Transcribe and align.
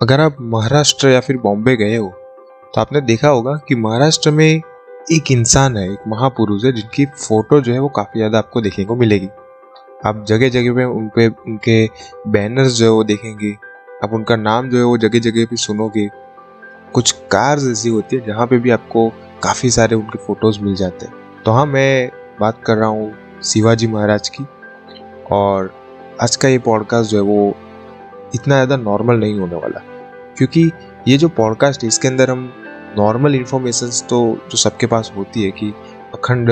अगर 0.00 0.20
आप 0.20 0.36
महाराष्ट्र 0.40 1.08
या 1.08 1.20
फिर 1.20 1.36
बॉम्बे 1.36 1.74
गए 1.76 1.96
हो 1.96 2.08
तो 2.74 2.80
आपने 2.80 3.00
देखा 3.00 3.28
होगा 3.28 3.54
कि 3.68 3.74
महाराष्ट्र 3.74 4.30
में 4.30 4.44
एक 4.46 5.30
इंसान 5.32 5.76
है, 5.76 5.84
एक 5.92 6.02
महापुरुष 6.08 6.64
है, 6.64 6.72
जिनकी 6.72 7.06
फ़ोटो 7.06 7.60
जो 7.60 7.72
है 7.72 7.78
वो 7.78 7.88
काफ़ी 7.88 8.18
ज़्यादा 8.18 8.38
आपको 8.38 8.60
देखने 8.60 8.84
को 8.84 8.96
मिलेगी। 8.96 9.28
आप 10.06 10.24
जगह 10.28 10.48
जगह 10.48 10.74
पे 10.74 10.84
उन 10.84 11.08
पे, 11.08 11.26
उनके 11.28 11.88
बैनर्स 12.28 12.72
जो 12.72 12.84
है 12.84 12.90
वो 12.90 13.04
देखेंगे, 13.04 13.52
आप 14.04 14.12
उनका 14.14 14.36
नाम 14.36 14.70
जो 14.70 14.78
है 14.78 14.84
वो 14.84 14.96
जगह 14.98 15.18
जगह 15.20 15.46
पे 15.46 15.56
सुनोगे। 15.56 16.08
कुछ 16.94 17.12
कार्स 17.32 17.66
ऐसी 17.68 17.88
होती 17.88 18.16
है 18.16 18.26
जहाँ 18.26 18.46
पे 18.46 18.58
भी 18.58 18.70
आपको 18.70 19.08
काफ़ी 19.42 19.70
सारे 19.70 19.96
उनके 19.96 20.18
फ़ोटोज़ 20.18 20.60
मिल 20.60 20.74
जाते 20.76 21.06
हैं। 21.06 21.42
तो 21.44 21.52
हाँ 21.52 21.66
मैं 21.66 22.10
बात 22.40 22.62
कर 22.66 22.76
रहा 22.76 22.88
हूँ 22.88 23.40
शिवाजी 23.44 23.86
महाराज 23.88 24.28
की, 24.28 24.46
और 25.32 25.72
आज 26.22 26.36
का 26.36 26.48
ये 26.48 26.58
पॉडकास्ट 26.60 27.10
जो 27.10 27.16
है 27.16 27.22
वो 27.24 27.54
इतना 28.34 28.54
ज़्यादा 28.54 28.76
नॉर्मल 28.76 29.16
नहीं 29.16 29.38
होने 29.40 29.54
वाला। 29.54 29.80
क्योंकि 30.38 30.70
ये 31.08 31.16
जो 31.18 31.28
पॉडकास्ट 31.28 31.82
है 31.82 31.88
इसके 31.88 32.08
अंदर 32.08 32.30
हम 32.30 32.50
नॉर्मल 32.98 33.34
इन्फॉर्मेशन 33.34 33.90
तो 34.08 34.18
जो 34.50 34.56
सबके 34.58 34.86
पास 34.86 35.12
होती 35.16 35.42
है 35.42 35.50
कि 35.50 35.72
अखंड 36.14 36.50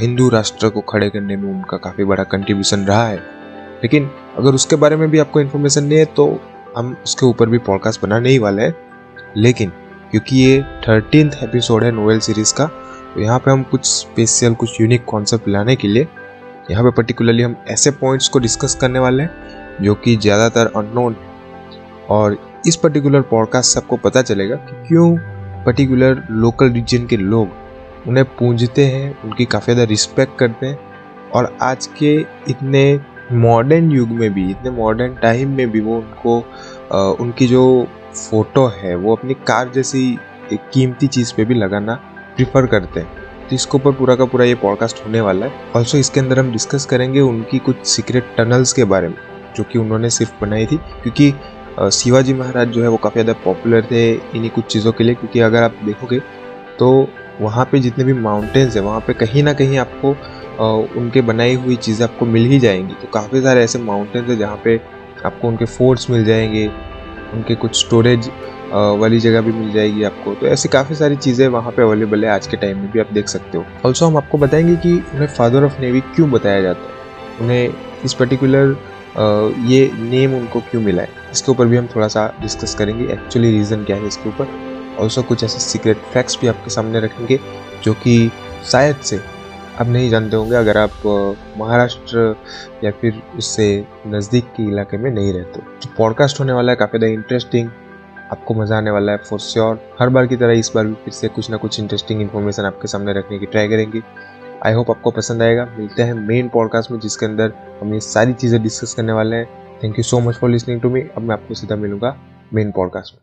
हिंदू 0.00 0.28
राष्ट्र 0.28 0.68
को 0.68 0.80
खड़े 0.80 1.08
करने 1.10 1.36
में 1.36 1.48
उनका 1.50 1.76
काफ़ी 1.76 2.04
बड़ा 2.04 2.24
कंट्रीब्यूशन 2.24 2.84
रहा 2.84 3.06
है। 3.06 3.16
लेकिन 3.82 4.10
अगर 4.38 4.54
उसके 4.54 4.76
बारे 4.76 4.96
में 4.96 5.10
भी 5.10 5.18
आपको 5.18 5.40
इन्फॉर्मेशन 5.40 5.84
नहीं 5.84 5.98
है 5.98 6.04
तो 6.16 6.26
हम 6.76 6.96
उसके 7.04 7.26
ऊपर 7.26 7.48
भी 7.48 7.58
पॉडकास्ट 7.60 8.02
बनाने 8.02 8.28
ही 8.28 8.38
वाले 8.38 8.62
हैं। 8.62 8.74
लेकिन, 9.36 9.70
क्योंकि 10.10 10.36
ये 10.36 10.62
थर्टीन 10.82 11.30
एपिसोड 11.42 11.84
है 11.84 11.90
नोवेल 11.90 12.18
सीरीज़ 12.20 12.54
का 12.54 12.66
तो 13.14 13.20
यहाँ 13.20 13.38
पे 13.38 13.50
हम 13.50 13.62
कुछ 13.62 13.84
स्पेशल 13.86 14.54
कुछ 14.54 14.80
यूनिक 14.80 15.04
कॉन्सेप्ट 15.04 15.48
लाने 15.48 15.76
के 15.76 15.88
लिए, 15.88 16.06
यहाँ 16.70 16.84
पे 16.84 16.90
पर्टिकुलरली 16.90 17.42
हम 17.42 17.56
ऐसे 17.68 17.90
पॉइंट्स 17.92 18.28
को 18.28 18.38
डिस्कस 18.38 18.74
करने 18.74 18.98
वाले 18.98 19.22
हैं 19.22 19.61
जो 19.82 19.94
कि 19.94 20.16
ज़्यादातर 20.16 20.72
अननोन 20.76 21.16
और 22.10 22.36
इस 22.66 22.76
पर्टिकुलर 22.76 23.20
पॉडकास्ट 23.22 23.74
से 23.74 23.80
आपको 23.80 23.96
पता 23.98 24.22
चलेगा 24.22 24.56
कि 24.56 24.86
क्यों 24.88 25.16
पर्टिकुलर 25.64 26.22
लोकल 26.30 26.70
रीजन 26.70 27.06
के 27.06 27.16
लोग 27.16 28.08
उन्हें 28.08 28.24
पूंजते 28.38 28.84
हैं 28.86 29.22
उनकी 29.24 29.44
काफ़ी 29.44 29.72
ज़्यादा 29.72 29.88
रिस्पेक्ट 29.90 30.38
करते 30.38 30.66
हैं। 30.66 30.78
और 31.30 31.56
आज 31.62 31.86
के 31.98 32.14
इतने 32.50 33.00
मॉडर्न 33.32 33.90
युग 33.90 34.08
में 34.10 34.32
भी 34.34 34.50
इतने 34.50 34.70
मॉडर्न 34.70 35.14
टाइम 35.14 35.56
में 35.56 35.70
भी 35.70 35.80
वो 35.80 35.96
उनको 35.96 36.38
आ, 36.92 36.98
उनकी 36.98 37.46
जो 37.46 37.86
फ़ोटो 38.14 38.66
है 38.76 38.94
वो 38.96 39.16
अपनी 39.16 39.34
कार 39.46 39.70
जैसी 39.74 40.02
एक 40.52 40.70
कीमती 40.74 41.06
चीज़ 41.06 41.32
पे 41.36 41.44
भी 41.44 41.54
लगाना 41.54 41.94
प्रिफर 42.36 42.66
करते 42.66 43.00
हैं। 43.00 43.20
तो 43.48 43.54
इसके 43.54 43.76
ऊपर 43.76 43.92
पूरा 43.92 44.14
का 44.16 44.24
पूरा 44.24 44.44
ये 44.44 44.54
पॉडकास्ट 44.54 45.04
होने 45.06 45.20
वाला 45.20 45.46
है। 45.46 45.70
ऑल्सो 45.76 45.98
इसके 45.98 46.20
अंदर 46.20 46.38
हम 46.38 46.52
डिस्कस 46.52 46.86
करेंगे 46.86 47.20
उनकी 47.20 47.58
कुछ 47.60 47.84
सीक्रेट 47.86 48.34
टनल्स 48.36 48.72
के 48.72 48.84
बारे 48.84 49.08
में। 49.08 49.16
जो 49.56 49.64
कि 49.64 49.78
उन्होंने 49.78 50.10
सिर्फ़ 50.10 50.32
बनाई 50.40 50.66
थी, 50.66 50.76
क्योंकि 51.02 51.32
शिवाजी 51.92 52.34
महाराज 52.34 52.68
जो 52.68 52.82
है 52.82 52.88
वो 52.88 52.96
काफ़ी 52.98 53.22
ज़्यादा 53.22 53.40
पॉपुलर 53.44 53.86
थे 53.90 54.10
इन्हीं 54.12 54.50
कुछ 54.50 54.64
चीज़ों 54.66 54.92
के 54.92 55.04
लिए, 55.04 55.14
क्योंकि 55.14 55.40
अगर 55.40 55.62
आप 55.62 55.76
देखोगे 55.84 56.18
तो 56.78 57.08
वहाँ 57.40 57.64
पे 57.64 57.78
जितने 57.80 58.04
भी 58.04 58.12
माउंटेन्स 58.14 58.76
हैं, 58.76 58.82
वहाँ 58.82 59.00
पे 59.00 59.12
कहीं 59.14 59.42
ना 59.42 59.52
कहीं 59.54 59.78
आपको 59.78 60.10
उनके 61.00 61.20
बनाई 61.22 61.54
हुई 61.56 61.76
चीज़ें 61.78 62.06
आपको 62.06 62.26
मिल 62.26 62.44
ही 62.46 62.58
जाएँगी। 62.60 62.94
तो 62.94 63.08
काफ़ी 63.14 63.40
सारे 63.42 63.62
ऐसे 63.64 63.78
माउंटेन्स 63.80 64.28
हैं 64.30 64.38
जहाँ 64.38 64.60
पे 64.64 64.76
आपको 65.26 65.48
उनके 65.48 65.64
फोर्ट्स 65.66 66.10
मिल 66.10 66.24
जाएँगे, 66.24 66.66
उनके 67.34 67.54
कुछ 67.54 67.78
स्टोरेज 67.78 68.30
वाली 68.72 69.18
जगह 69.20 69.40
भी 69.40 69.52
मिल 69.52 69.72
जाएगी 69.72 70.02
आपको। 70.04 70.34
तो 70.34 70.46
ऐसी 70.46 70.68
काफ़ी 70.68 70.94
सारी 70.94 71.16
चीज़ें 71.16 71.46
वहाँ 71.48 71.72
पे 71.72 71.82
अवेलेबल 71.82 72.24
है 72.24 72.30
आज 72.30 72.46
के 72.46 72.56
टाइम 72.56 72.78
में 72.78 72.90
भी 72.92 73.00
आप 73.00 73.12
देख 73.12 73.28
सकते 73.28 73.58
हो। 73.58 73.64
ऑल्सो 73.86 74.06
हम 74.06 74.16
आपको 74.16 74.38
बताएँगे 74.38 74.76
कि 74.76 74.92
उन्हें 75.14 75.26
फादर 75.28 75.64
ऑफ़ 75.64 75.80
नेवी 75.80 76.00
क्यों 76.14 76.30
बताया 76.30 76.62
जाता 76.62 76.80
है? 76.82 77.40
उन्हें 77.40 78.02
इस 78.04 78.14
पर्टिकुलर 78.14 78.76
ये 79.14 79.90
नेम 79.94 80.34
उनको 80.34 80.60
क्यों 80.70 80.82
मिला 80.82 81.02
है? 81.02 81.08
इसके 81.32 81.50
ऊपर 81.52 81.66
भी 81.66 81.76
हम 81.76 81.86
थोड़ा 81.96 82.08
सा 82.08 82.26
डिस्कस 82.40 82.74
करेंगे 82.74 83.12
एक्चुअली 83.12 83.50
रीज़न 83.50 83.84
क्या 83.84 83.96
है 83.96 84.06
इसके 84.06 84.28
ऊपर। 84.28 84.48
ऑल्सो 85.00 85.22
कुछ 85.22 85.44
ऐसे 85.44 85.58
सीक्रेट 85.60 85.96
फैक्ट्स 86.12 86.38
भी 86.40 86.46
आपके 86.48 86.70
सामने 86.70 87.00
रखेंगे, 87.00 87.38
जो 87.84 87.92
कि 87.94 88.30
शायद 88.70 88.96
से 89.02 89.20
आप 89.80 89.86
नहीं 89.88 90.08
जानते 90.10 90.36
होंगे, 90.36 90.54
अगर 90.56 90.78
आप 90.78 90.92
महाराष्ट्र 91.58 92.34
या 92.84 92.90
फिर 92.92 93.22
उससे 93.38 93.84
नज़दीक 94.06 94.44
के 94.56 94.62
इलाके 94.62 94.96
में 94.96 95.10
नहीं 95.10 95.32
रहते 95.32 95.60
जो 95.60 95.94
पॉडकास्ट 95.98 96.40
होने 96.40 96.52
वाला 96.52 96.72
है, 96.72 96.76
काफ़ी 96.76 96.98
ज़्यादा 96.98 97.14
इंटरेस्टिंग 97.14 97.70
आपको 98.32 98.54
मज़ा 98.54 98.76
आने 98.76 98.90
वाला 98.90 99.12
है 99.12 99.18
फॉर 99.20 99.38
श्योर 99.40 99.80
हर 100.00 100.08
बार 100.08 100.26
की 100.26 100.36
तरह 100.36 100.58
इस 100.58 100.70
बार 100.74 100.86
भी 100.86 100.94
फिर 101.04 101.14
से 101.14 101.28
कुछ 101.28 101.50
ना 101.50 101.56
कुछ 101.56 101.78
इंटरेस्टिंग 101.80 102.20
इन्फॉर्मेशन 102.22 102.64
आपके 102.64 102.88
सामने 102.88 103.12
रखने 103.12 103.38
की 103.38 103.46
ट्राई 103.46 103.68
करेंगे। 103.68 104.00
आई 104.66 104.72
होप 104.72 104.90
आपको 104.90 105.10
पसंद 105.10 105.42
आएगा। 105.42 105.64
मिलते 105.78 106.02
हैं 106.02 106.14
मेन 106.14 106.48
पॉडकास्ट 106.48 106.90
में, 106.90 106.98
जिसके 107.00 107.26
अंदर 107.26 107.52
हम 107.80 107.94
ये 107.94 108.00
सारी 108.00 108.32
चीज़ें 108.32 108.62
डिस्कस 108.62 108.94
करने 108.94 109.12
वाले 109.12 109.36
हैं। 109.36 109.46
Thank 109.82 109.98
you 109.98 110.02
so 110.02 110.20
much 110.20 110.34
for 110.34 110.50
listening 110.50 110.80
to 110.80 110.90
me 110.90 111.00
अब 111.00 111.22
मैं 111.22 111.34
आपको 111.34 111.54
सीधा 111.54 111.76
मिलूँगा 111.76 112.16
मेन 112.54 112.70
पॉडकास्ट 112.70 113.14
में। 113.14 113.20